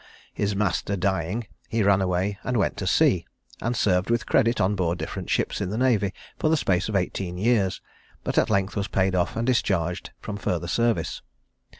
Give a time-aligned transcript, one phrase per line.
[0.33, 3.27] His master dying, he ran away and went to sea,
[3.61, 6.95] and served with credit on board different ships in the navy, for the space of
[6.95, 7.81] 18 years;
[8.23, 11.21] but at length was paid off and discharged from further service.